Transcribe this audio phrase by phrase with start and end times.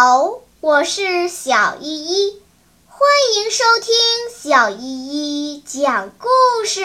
[0.00, 2.40] 好，我是小依依，
[2.86, 3.92] 欢迎收听
[4.32, 6.84] 小依依讲故事。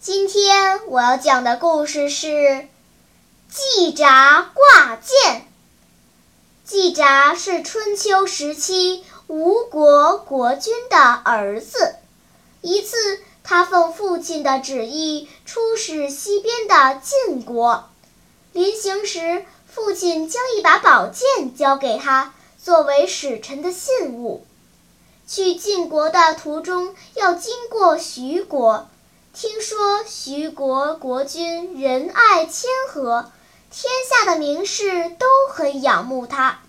[0.00, 2.66] 今天我要讲的故事是
[3.48, 5.46] 季札挂剑。
[6.64, 11.94] 季札是春秋时期吴国国君的儿子。
[12.60, 17.88] 一次，他奉父亲的旨意出使西边的晋国，
[18.50, 22.34] 临行时，父亲将一把宝剑交给他。
[22.62, 24.46] 作为使臣的信物，
[25.26, 28.88] 去晋国的途中要经过徐国。
[29.34, 33.32] 听说徐国国君仁爱谦和，
[33.70, 36.60] 天下的名士都很仰慕他。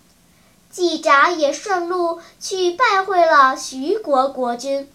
[0.68, 4.90] 季札也顺路去拜会了徐国国君。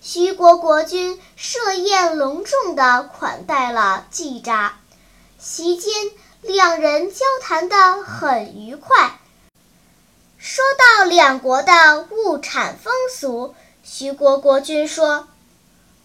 [0.00, 4.76] 徐国国君设宴隆重地款待了季札，
[5.38, 5.92] 席间
[6.42, 9.18] 两人交谈得很愉快。
[10.36, 15.26] 说到两国的物产风俗，徐国国君说：“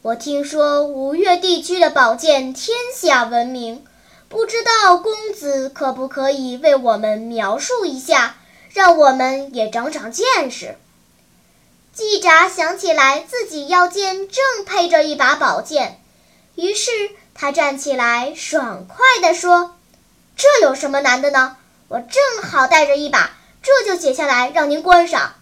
[0.02, 3.86] 我听说吴越地区的宝剑天下闻名，
[4.28, 8.38] 不知道公子可不可以为我们描述一下，
[8.72, 10.78] 让我们也长长见识。”
[11.94, 16.02] 季札想起来自己腰间正配着一把宝剑，
[16.56, 16.90] 于是
[17.36, 19.76] 他站起来，爽快地说
[20.44, 21.56] ：“这有什么难的呢？
[21.88, 23.32] 我正好带着一把。”
[23.64, 25.36] 这就解下来，让您观赏。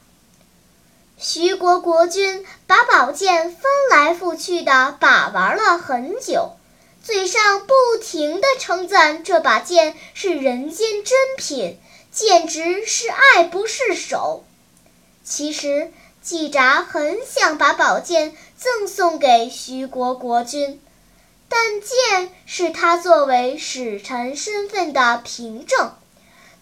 [1.18, 6.52] 徐国国君把宝剑翻来覆去的把玩了很久，
[7.04, 11.80] 嘴上不停地称赞这把剑是人间珍品，
[12.12, 14.44] 简直是爱不释手。
[15.24, 15.92] 其实
[16.22, 20.80] 季札很想把宝剑赠送给徐国国君，
[21.54, 25.92] 但剑是他作为使臣身份的凭证。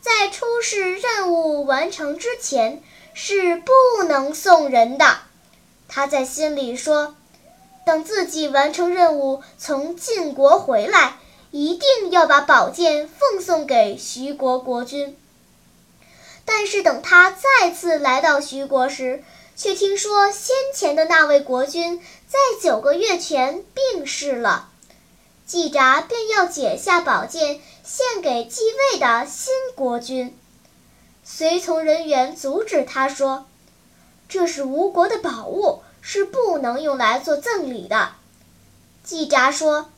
[0.01, 2.81] 在出使任务完成之前
[3.13, 5.19] 是不能送人的。
[5.87, 7.15] 他在心里说
[7.85, 11.17] ：“等自己完成任务，从晋国回来，
[11.51, 15.15] 一定要把宝剑奉送给徐国国君。”
[16.45, 19.23] 但是等他再次来到徐国时，
[19.55, 24.69] 却听说先前的那位国君在九个月前病逝了。
[25.49, 28.61] 季札便要解下宝剑献给继
[28.93, 30.37] 位的新国君，
[31.23, 33.47] 随从人员阻止他说
[34.29, 38.11] ：“这是吴国的宝物，是不能用来做赠礼的。”
[39.03, 39.89] 季札说：“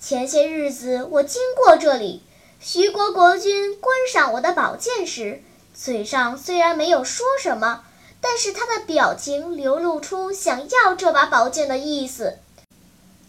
[0.00, 2.22] 前些日子我经过这里，
[2.58, 5.42] 徐国国君观赏我的宝剑时，
[5.74, 7.84] 嘴上虽然没有说什么，
[8.22, 12.38] 但是他的表情流露出想要这把宝剑的意思。”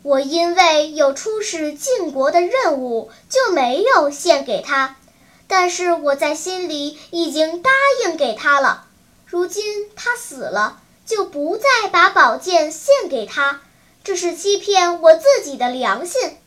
[0.10, 4.98] 我因为有出使晋国的任务，就没有献给他。
[5.46, 7.70] 但是我在心里已经答
[8.04, 8.88] 应给他了。
[9.28, 13.62] 如今他死了，就不再把宝剑献给他，
[14.04, 16.38] 这是欺骗我自己的良心。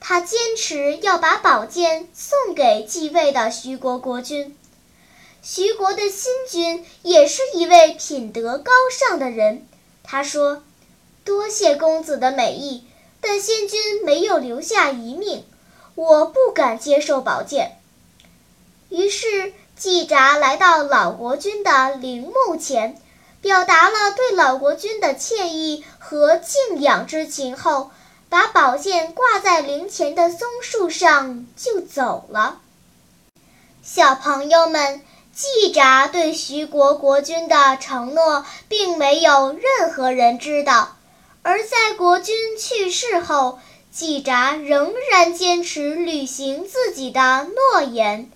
[0.00, 4.56] 他坚持要把宝剑送给继位的徐国国君。
[5.42, 9.68] 徐国的新君也是一位品德高尚的人。
[10.02, 10.62] 他说。
[11.26, 12.84] 多谢公子的美意，
[13.20, 15.44] 但先君没有留下遗命，
[15.96, 17.80] 我不敢接受宝剑。
[18.90, 23.02] 于是季札来到老国君的陵墓前，
[23.40, 27.90] 表达了对老国君的歉意和敬仰之情后，
[28.28, 32.60] 把宝剑挂在陵前的松树上就走了。
[33.82, 35.02] 小朋友们，
[35.34, 40.95] 季札对徐国国君的承诺，并没有任何人知道。
[41.48, 43.60] 而在国君去世后，
[43.92, 48.28] 季札仍然坚持履行自己的诺言。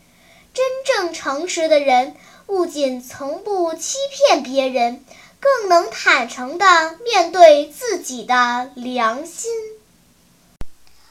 [0.54, 2.15] 真正诚实的人，
[2.47, 5.04] 不仅从不欺骗别人，
[5.41, 9.51] 更能坦诚地面对自己的良心。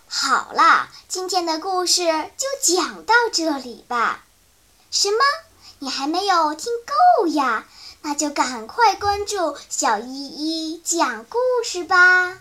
[0.07, 4.23] 好啦，今天的故事就讲到这里吧。
[4.89, 5.17] 什么？
[5.79, 6.71] 你还没有听
[7.19, 7.67] 够呀？
[8.01, 12.39] 那就赶快关注小依依讲故事吧。